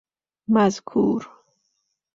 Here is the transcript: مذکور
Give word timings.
مذکور 0.53 1.27